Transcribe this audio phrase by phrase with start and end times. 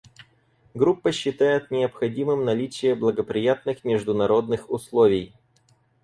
[0.73, 5.35] Группа считает необходимым наличие благоприятных международных условий.